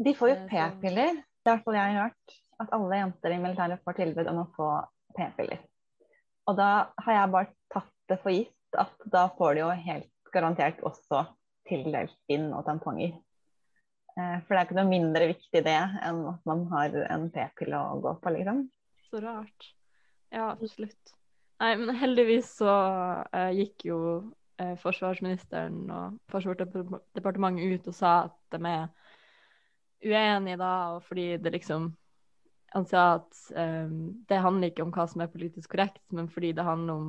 [0.00, 1.18] De får jo eh, p-piller.
[1.20, 2.38] Det er i hvert fall jeg har hørt.
[2.60, 4.70] At alle jenter i militæret får tilbud om å få
[5.16, 5.60] p-piller.
[6.48, 6.70] Og da
[7.04, 11.24] har jeg bare tatt det for gitt at da får de jo helt garantert også
[11.68, 13.14] tildelt bind og tamponger.
[14.16, 17.78] Eh, for det er ikke noe mindre viktig det enn at man har en p-pille
[17.78, 18.66] å gå på, liksom.
[19.10, 19.72] Så rart.
[20.30, 21.16] Ja, absolutt.
[21.60, 23.98] Nei, men heldigvis så uh, gikk jo
[24.60, 28.86] eh, forsvarsministeren og Forsvarsdepartementet ut og sa at de er
[30.04, 31.94] uenige da, og fordi det liksom
[32.70, 33.88] Han sa at eh,
[34.28, 37.08] det handler ikke om hva som er politisk korrekt, men fordi det handler om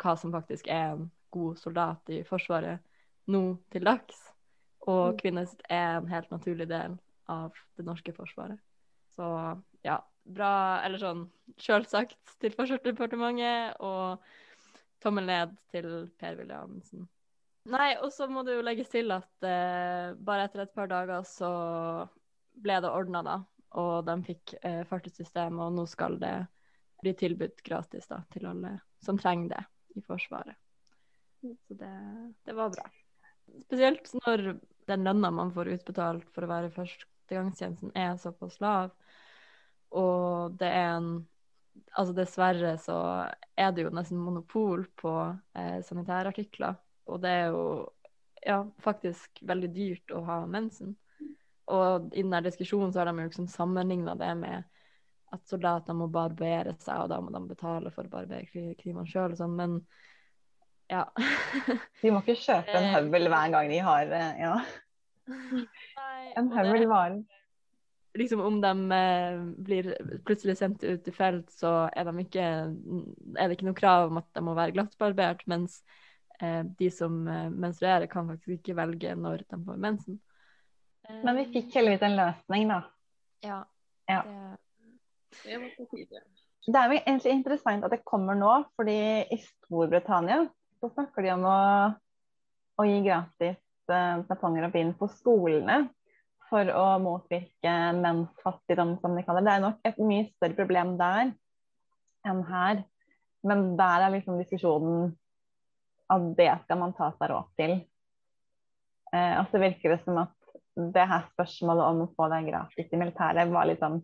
[0.00, 2.80] hva som faktisk er en god soldat i Forsvaret
[3.28, 4.16] nå til dags.
[4.80, 5.18] Og mm.
[5.20, 6.96] kvinner er en helt naturlig del
[7.28, 8.56] av det norske forsvaret.
[9.12, 9.28] Så
[9.84, 11.26] ja, bra Eller sånn
[11.60, 14.24] selvsagt til Forsvarsdepartementet og
[15.04, 15.90] Tommel ned til
[16.20, 17.04] Per Williamsen.
[17.72, 21.24] Nei, og så må det jo legges til at eh, bare etter et par dager
[21.28, 21.50] så
[22.64, 23.38] ble det ordna, da.
[23.80, 26.34] Og de fikk eh, fartssystem, og nå skal det
[27.02, 29.64] bli tilbudt gratis da, til alle som trenger det
[29.98, 30.56] i Forsvaret.
[31.40, 31.94] Så det,
[32.44, 32.86] det var bra.
[33.66, 34.54] Spesielt når
[34.88, 38.92] den lønna man får utbetalt for å være førstegangstjenesten er såpass lav,
[39.94, 41.10] og det er en
[41.94, 42.98] altså dessverre så
[43.56, 45.14] er det jo nesten monopol på
[45.58, 46.76] eh, sanitærartikler.
[47.10, 47.64] Og det er jo
[48.44, 50.94] ja, faktisk veldig dyrt å ha mensen.
[51.72, 54.70] Og i denne diskusjonen så har de jo liksom sammenligna det med
[55.34, 59.34] at soldater må barbere seg, og da må de betale for å barbere knivene sjøl
[59.34, 59.78] og sånn, men
[60.92, 61.06] ja.
[62.02, 64.58] de må ikke kjøpe en høvel hver gang de har eh, ja.
[66.38, 67.22] En høvel varer.
[68.14, 69.90] Liksom om de eh, blir
[70.24, 72.46] plutselig sendt ut i felt, så er, de ikke,
[73.34, 75.80] er det ikke noe krav om at de må være glattbarbert, mens
[76.40, 80.20] eh, de som eh, menstruerer, kan faktisk ikke velge når de får mensen.
[81.24, 82.80] Men vi fikk heldigvis en løsning, da.
[83.44, 83.58] Ja.
[84.08, 84.22] Ja.
[85.44, 88.96] Det, er jo egentlig interessant at det kommer nå, fordi
[89.32, 90.44] i Storbritannia
[90.80, 91.58] så snakker de om å,
[92.80, 93.58] å gi gratis
[93.90, 95.82] eh, tamponger og bind på skolene
[96.54, 99.50] for å motvirke mensfattigdom, som de kaller det.
[99.50, 101.32] Det er nok et mye større problem der
[102.24, 102.84] enn her.
[103.44, 105.10] Men der er liksom diskusjonen
[106.14, 107.76] at det skal man ta seg råd til.
[109.14, 110.34] Eh, og så virker det som at
[110.94, 114.00] det her spørsmålet om å få det gratis i militæret var litt sånn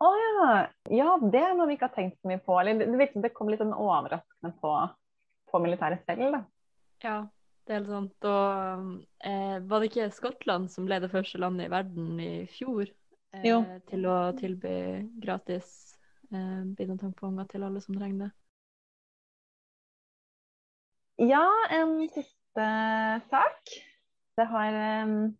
[0.00, 0.52] å ja,
[0.96, 2.54] ja, det er noe vi ikke har tenkt så mye på.
[2.56, 4.70] Eller det virker som det kom litt sånn overraskende på,
[5.52, 6.40] på militæret selv, da.
[7.04, 7.16] ja,
[7.66, 8.26] det er helt sant.
[8.28, 12.86] Og eh, var det ikke Skottland som ble det første landet i verden i fjor
[12.86, 14.74] eh, til å tilby
[15.22, 15.70] gratis
[16.32, 18.30] eh, bind og tamponger til alle som trenger det?
[21.20, 22.66] Ja, en siste
[23.28, 23.72] sak.
[24.40, 25.34] Det har um,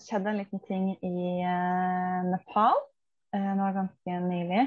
[0.00, 2.78] skjedd en liten ting i uh, Nepal
[3.36, 4.62] uh, nå ganske nylig.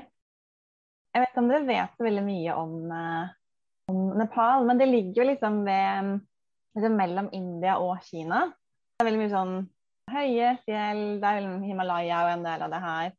[1.16, 3.34] Jeg vet ikke om dere vet så veldig mye om, uh,
[3.90, 6.14] om Nepal, men det ligger jo liksom ved
[6.76, 8.46] liksom mellom India og Kina.
[8.96, 9.56] Det er veldig mye sånn
[10.12, 13.14] høye fjell, det er veldig Himalaya og en del av det her.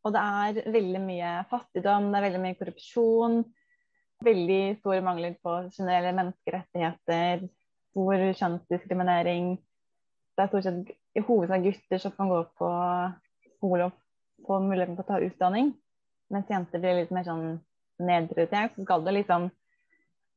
[0.00, 3.40] Og det er veldig mye fattigdom, det er veldig mye korrupsjon.
[4.24, 7.44] Veldig store mangler på generelle menneskerettigheter,
[7.90, 9.54] stor kjønnsdiskriminering.
[10.36, 12.70] Det er stort sett i hovedsak gutter som kan gå på
[13.56, 13.96] skole og
[14.46, 15.72] få muligheten til å ta utdanning.
[16.30, 17.46] Mens jenter blir litt mer sånn
[18.00, 18.76] nedprioritert.
[18.76, 19.48] Så skal det liksom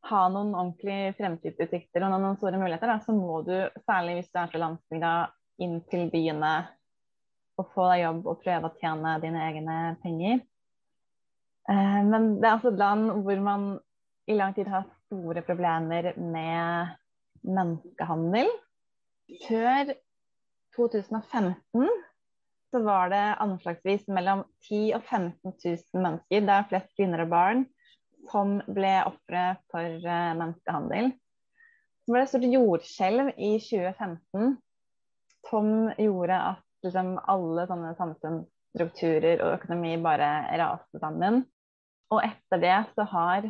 [0.10, 3.56] ha noen ordentlige fremtidsutsikter og noen store muligheter, da, så må du,
[3.88, 5.14] særlig hvis du er fra landsbygda,
[5.64, 6.54] inn til byene
[7.62, 10.40] og få deg jobb og prøve å tjene dine egne penger.
[11.70, 13.68] Eh, men det er altså et land hvor man
[14.28, 16.96] i lang tid har store problemer med
[17.44, 18.50] menneskehandel.
[19.46, 19.94] Før
[20.76, 21.88] 2015
[22.74, 27.30] så var det anslagsvis mellom 10 og 15 000 mennesker, det er flest kvinner og
[27.30, 27.66] barn,
[28.32, 31.12] som ble ofre for uh, menneskehandel.
[32.04, 34.56] Så ble det et stort jordskjelv i 2015
[35.50, 41.44] som gjorde at liksom, alle sånne samfunnsstrukturer og økonomi bare raste sammen.
[42.14, 43.48] Og etter det så har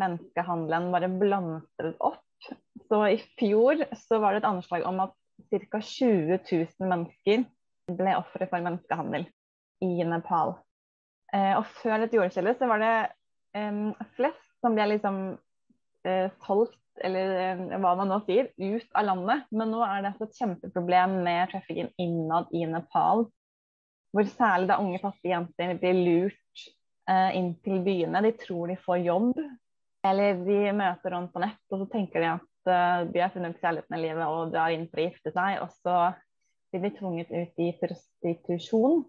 [0.00, 2.22] menneskehandelen bare blomstret opp.
[2.88, 5.14] Så i fjor så var det et anslag om at
[5.50, 5.80] ca.
[5.80, 7.44] 20 000 mennesker
[7.96, 9.26] ble ofre for menneskehandel
[9.84, 10.56] i Nepal.
[11.34, 12.94] Eh, og før dette jordskjelvet så var det
[13.56, 15.20] em, flest som blir liksom
[16.08, 19.46] uh, solgt, eller uh, hva man nå sier, ut av landet.
[19.50, 23.26] Men nå er det altså et kjempeproblem med trafikken innad i Nepal.
[24.14, 26.66] Hvor særlig da unge fattige jenter blir lurt
[27.10, 28.24] uh, inn til byene.
[28.24, 29.40] De tror de får jobb,
[30.06, 33.60] eller de møter noen på nett, og så tenker de at uh, de har funnet
[33.60, 35.60] kjærligheten i livet og drar inn for å gifte seg.
[35.64, 35.98] Og så
[36.72, 39.04] blir de tvunget ut i prostitusjon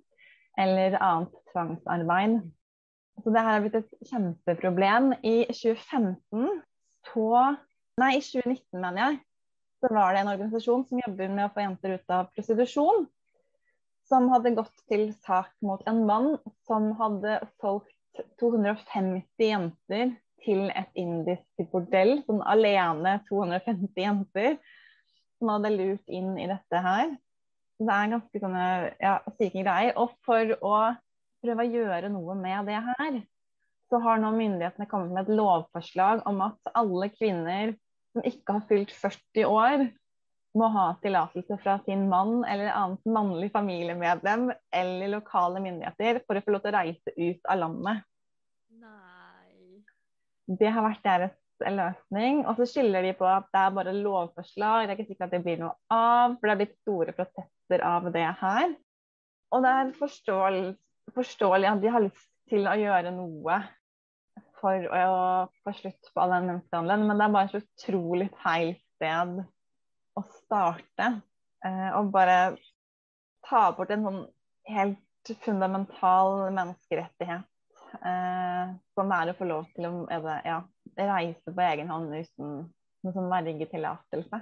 [0.57, 2.39] eller annet tvangsarbeid.
[3.23, 5.11] Så det her har blitt et kjempeproblem.
[5.25, 6.61] I 2015
[7.11, 7.31] så
[7.97, 9.15] Nei, i 2019, mener jeg,
[9.81, 13.07] så var det en organisasjon som jobber med å få jenter ut av prostitusjon,
[14.05, 16.35] som hadde gått til sak mot en mann
[16.69, 20.13] som hadde solgt 250 jenter
[20.45, 22.19] til et indisk bordell.
[22.27, 24.59] Sånn alene 250 jenter
[25.37, 27.17] som hadde lurt inn i dette her.
[27.77, 28.67] Det er ganske sånne
[29.01, 29.97] ja, syke greier.
[30.01, 30.77] Og for å
[31.43, 33.19] prøve å gjøre noe med det her,
[33.87, 37.75] så har nå myndighetene kommet med et lovforslag om at alle kvinner
[38.13, 39.87] som ikke har fylt 40 år,
[40.57, 46.41] må ha tillatelse fra sin mann eller annet mannlig familiemedlem eller lokale myndigheter for å
[46.41, 48.07] få lov til å reise ut av landet.
[48.81, 49.83] Nei.
[50.59, 52.43] Det har vært deres løsning.
[52.45, 55.37] Og så skylder de på at det er bare lovforslag, det er ikke sikkert at
[55.37, 58.75] det blir noe av, for det er blitt store protester av det her.
[59.53, 60.65] Og det er forståelig,
[61.15, 63.59] forståelig at de har lyst til å gjøre noe
[64.57, 65.03] for å
[65.63, 69.43] få slutt på all den menneskehandelen, men det er bare så utrolig feil sted
[70.17, 71.11] å starte.
[71.65, 72.55] Eh, og bare
[73.47, 74.23] ta bort en sånn
[74.71, 77.47] helt fundamental menneskerettighet.
[77.97, 80.59] Eh, som er å få lov til å det, ja,
[80.97, 82.51] reise på egen hånd uten
[83.05, 84.41] noen sånn vergetillatelse.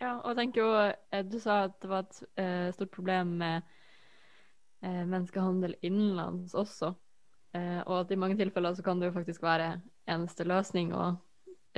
[0.00, 3.68] Ja, og jeg tenker jo Du sa at det var et eh, stort problem med
[4.82, 6.92] eh, menneskehandel innenlands også.
[7.56, 9.74] Eh, og at i mange tilfeller så kan det jo faktisk være
[10.10, 11.12] eneste løsning å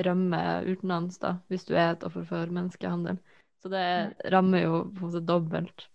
[0.04, 3.18] rømme utenlands, da, hvis du er et offer for menneskehandel.
[3.62, 3.86] Så det
[4.32, 5.88] rammer jo på en måte dobbelt.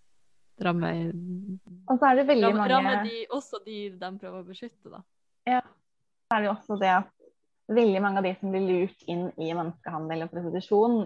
[0.60, 1.14] rammer,
[1.88, 4.90] Og så er det veldig rammer, mange rammer de, også de de prøver å beskytte,
[4.92, 5.00] da.
[5.48, 5.62] Ja.
[5.62, 7.14] så er det jo også det at
[7.70, 10.98] veldig mange av de som blir lurt inn i menneskehandel og prostitusjon,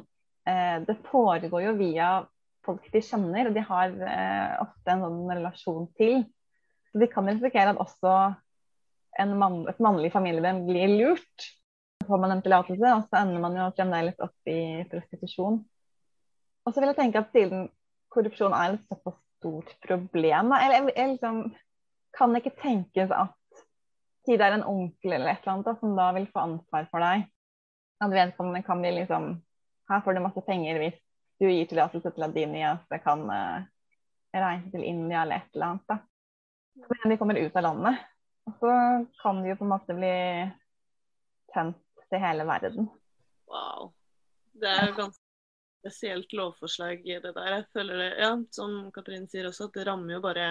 [0.49, 2.07] eh, det foregår jo via
[2.65, 6.23] folk de kjenner, og de har eh, ofte en sånn relasjon til.
[6.91, 8.13] Så de kan risikere at også
[9.21, 11.49] en mann, et mannlig familiemedlem blir lurt.
[12.01, 15.61] Så får man en tillatelse, og så ender man jo fremdeles opp i prostitusjon.
[16.63, 17.67] Og så vil jeg tenke at siden
[18.13, 21.39] korrupsjon er et såpass stort problem, eller jeg, jeg liksom
[22.15, 23.63] kan ikke tenkes at
[24.23, 26.85] si det er en onkel eller et eller annet da, som da vil få ansvar
[26.91, 27.25] for deg,
[28.03, 29.33] at vedkommende kan bli liksom
[29.91, 30.99] Her får du masse penger hvis
[31.39, 33.65] du gir tillatelse til at din niese kan uh,
[34.33, 35.87] reise til India eller et eller annet.
[35.89, 35.99] da.
[36.83, 38.05] Så når de kommer ut av landet,
[38.47, 38.75] og så
[39.21, 40.15] kan de jo på en måte bli
[41.53, 42.89] sendt til hele verden.
[43.49, 43.91] Wow.
[44.53, 45.21] Det er jo ganske
[45.83, 47.51] spesielt lovforslag, det der.
[47.57, 50.47] Jeg føler det, ja, som Katrin sier også, at det rammer jo bare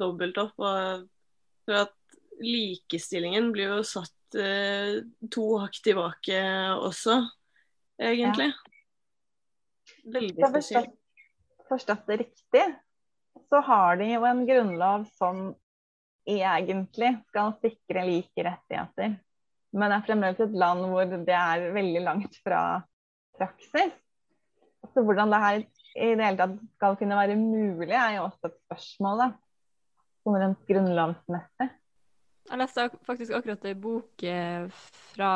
[0.00, 0.56] dobbelt opp.
[0.58, 1.06] Og
[1.66, 1.96] for at
[2.40, 6.40] likestillingen blir jo satt eh, to hakk tilbake
[6.80, 7.20] også,
[8.00, 8.50] egentlig.
[10.04, 10.94] Veldig spesielt.
[11.68, 12.62] forstått det riktig,
[13.48, 15.50] så har de jo en grunnlov som
[16.26, 19.18] egentlig skal sikre like rettigheter.
[19.70, 22.62] Men det er fremdeles et land hvor det er veldig langt fra
[23.38, 23.92] praksis.
[24.94, 28.50] Så hvordan det her i det hele tatt skal kunne være mulig, er jo også
[28.50, 29.22] et spørsmål.
[29.22, 29.28] da.
[30.24, 31.68] Sånn rent grunnlovsmessig.
[32.50, 34.66] Jeg leste faktisk akkurat ei bok eh,
[35.12, 35.32] fra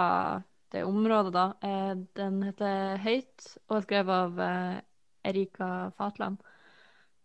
[0.75, 1.55] det området, da.
[1.61, 4.81] Eh, den heter 'Høyt' og er skrevet av eh,
[5.31, 6.41] Erika Fatland.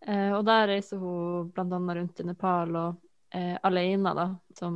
[0.05, 1.79] Eh, og der reiser hun bl.a.
[1.97, 4.23] rundt i Nepal og alene, da,
[4.57, 4.75] som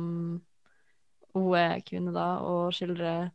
[1.34, 3.32] hun er kvinne, da, og skildrer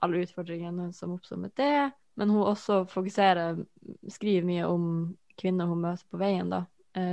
[0.00, 1.90] alle utfordringene som oppstår med det.
[2.16, 3.60] Men hun også fokuserer,
[4.08, 4.86] skriver mye om
[5.36, 6.62] kvinner hun møter på veien, da.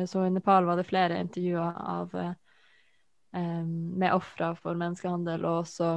[0.07, 2.15] Så i Nepal var det flere intervjuer av
[3.35, 5.91] med ofre for menneskehandel, og også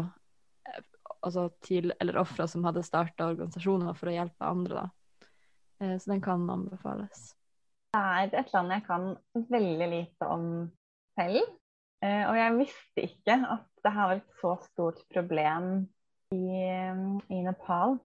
[1.26, 4.83] altså til, eller ofre som hadde starta organisasjoner for å hjelpe andre.
[4.85, 5.28] Da.
[5.80, 7.30] Eh, så den kan anbefales.
[7.90, 9.09] Det er et land jeg kan
[9.50, 10.44] veldig lite om
[11.18, 11.40] selv.
[12.04, 15.72] Eh, og jeg visste ikke at det her var et så stort problem
[16.33, 16.61] i,
[17.33, 17.98] i Nepal.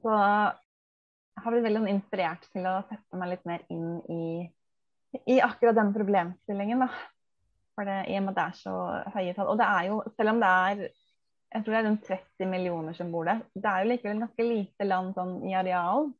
[0.00, 4.24] Så jeg har blitt veldig inspirert til å sette meg litt mer inn i,
[5.34, 6.84] i akkurat den problemstillingen.
[6.86, 6.90] da.
[7.76, 8.76] For det, I og med at det er så
[9.16, 9.50] høye tall.
[9.52, 10.86] Og det er jo, selv om det er
[11.56, 14.24] jeg tror det er rundt 30 millioner som bor der, det er jo likevel et
[14.26, 16.10] ganske lite land sånn i areal.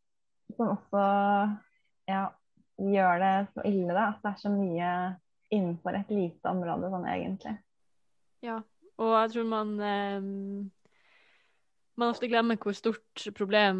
[0.56, 1.02] Som også
[2.08, 2.22] ja,
[2.80, 4.06] gjør det så ille, da.
[4.14, 4.92] At det er så mye
[5.52, 7.52] innenfor et lite område sånn egentlig.
[8.46, 8.60] Ja,
[8.96, 10.30] og jeg tror man eh,
[11.96, 13.78] man ofte glemmer hvor stort problem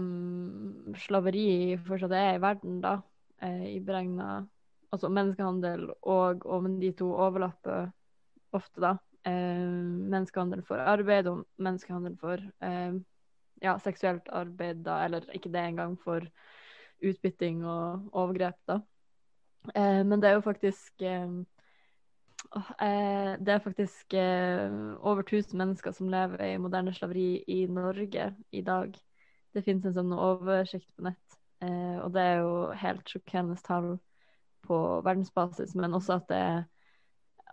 [1.07, 2.99] slaveri fortsatt er i verden, da.
[3.41, 4.45] Eh, I beregna
[4.95, 7.89] Altså menneskehandel og, og de to overlapper
[8.55, 8.93] ofte, da.
[9.27, 9.71] Eh,
[10.13, 12.99] menneskehandel for arbeid og menneskehandel for eh,
[13.63, 16.23] ja, seksuelt arbeid, da, eller ikke det engang, for
[17.03, 18.79] utbytting og overgrep, da.
[19.75, 21.07] Eh, men det er jo faktisk
[22.47, 28.95] Det er faktisk over 1000 mennesker som lever i moderne slaveri i Norge i dag.
[29.53, 31.37] Det finnes en sånn oversikt på nett,
[32.05, 33.91] og det er jo helt sjokkerende tall
[34.69, 36.63] på verdensbasis, men også at det er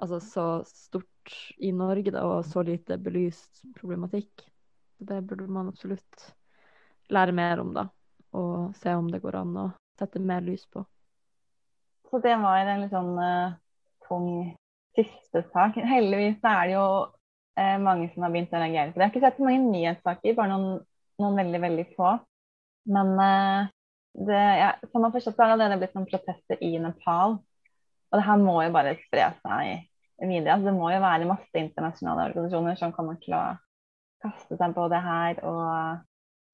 [0.04, 4.46] altså, så stort i Norge da, og så lite belyst problematikk.
[5.04, 6.30] Det burde man absolutt
[7.14, 7.88] lære mer om, da,
[8.36, 10.84] og se om det går an å sette mer lys på.
[12.10, 13.56] Så det var en litt sånn uh,
[14.08, 14.28] tung
[14.94, 15.80] siste sak.
[15.82, 19.06] Heldigvis er det jo uh, mange som har begynt å reagere på det.
[19.06, 20.84] Jeg har ikke sett så mange nyhetssaker, bare noen,
[21.24, 22.12] noen veldig, veldig få.
[22.94, 23.72] Men uh,
[24.14, 27.40] det, ja, som man forstått, så har det allerede blitt noen protester i Nepal.
[28.14, 29.90] Og det her må jo bare spre seg
[30.30, 30.56] videre.
[30.56, 33.44] Altså, det må jo være masse internasjonale organisasjoner som kommer til å
[34.24, 36.02] kaste seg på det her og,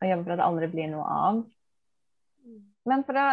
[0.01, 1.43] og jobbe for at det aldri blir noe av.
[2.89, 3.27] Men for å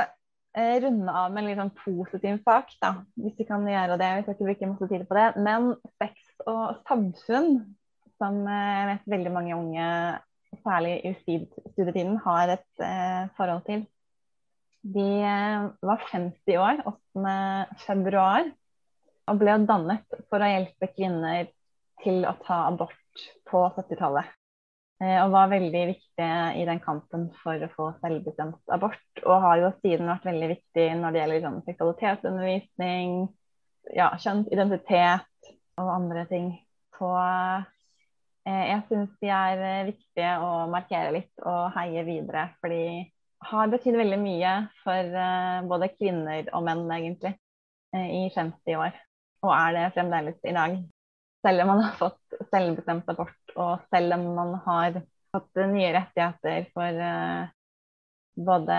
[0.56, 4.12] eh, runde av med en litt sånn positiv sak, da, hvis vi kan gjøre det.
[4.18, 5.26] Vi skal ikke bruke masse tid på det.
[5.46, 5.72] Men
[6.02, 7.52] sex og samfunn,
[8.20, 9.90] som eh, jeg vet veldig mange unge,
[10.64, 13.86] særlig i studietiden, har et eh, forhold til.
[14.96, 17.36] De eh, var 50 år 8.
[17.86, 18.52] februar
[19.26, 21.48] og ble dannet for å hjelpe kvinner
[22.02, 24.28] til å ta abort på 70-tallet.
[25.02, 29.02] Eh, og var veldig viktig i den kampen for å få selvbestemt abort.
[29.24, 33.16] Og har jo siden vært veldig viktig når det gjelder sånn, seksualitetsundervisning,
[33.96, 35.50] ja, kjønnsidentitet
[35.82, 36.52] og andre ting.
[36.96, 42.48] Så eh, jeg syns de er eh, viktige å markere litt og heie videre.
[42.64, 42.86] Fordi
[43.50, 45.18] har betydd veldig mye for
[45.68, 47.34] både kvinner og menn, egentlig,
[47.94, 48.96] uh, i 50 år.
[49.46, 50.78] Og er det fremdeles i dag.
[51.46, 55.02] Selv om man har fått selvbestemt abort, og selv om man har
[55.34, 57.46] fått nye rettigheter for uh,
[58.48, 58.78] både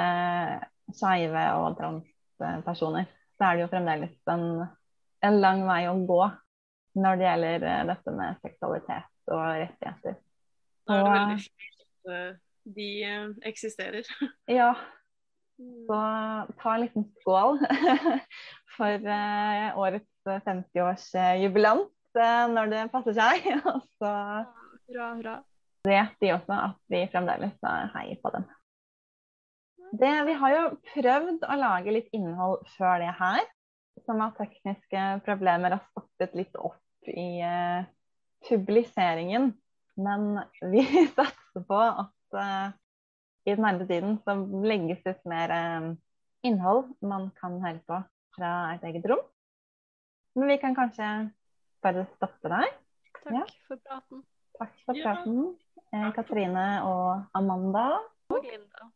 [0.98, 3.08] skeive og transpersoner,
[3.38, 4.48] så er det jo fremdeles en,
[5.24, 6.22] en lang vei å gå
[6.98, 10.20] når det gjelder dette med seksualitet og rettigheter.
[10.88, 12.44] Da er det veldig fint at
[12.78, 12.92] de
[13.46, 14.04] eksisterer.
[14.60, 14.76] Ja.
[15.58, 16.00] Så
[16.62, 17.56] ta en liten skål
[18.78, 23.48] for uh, årets 50-årsjubilant uh, når det passer seg.
[23.72, 24.14] Og så
[24.88, 25.36] hurra, hurra.
[25.88, 28.48] vet de også at vi fremdeles heier på dem.
[29.92, 33.46] Det, vi har jo prøvd å lage litt innhold før det her,
[34.04, 37.88] som av tekniske problemer har stoppet litt opp i uh,
[38.50, 39.54] publiseringen.
[39.98, 40.84] Men vi
[41.18, 42.76] satser på at uh,
[43.48, 44.36] i den nærmeste tiden så
[44.68, 45.90] legges ut mer uh,
[46.46, 48.02] innhold man kan høre på
[48.38, 49.24] fra et eget rom.
[50.38, 51.08] Men vi kan kanskje
[51.84, 52.68] bare stoppe der.
[53.24, 53.44] Takk Ja.
[53.68, 54.24] for praten.
[54.60, 55.40] Takk for praten,
[55.94, 56.12] ja.
[56.14, 57.88] Katrine og Amanda.
[58.30, 58.90] Og Linda.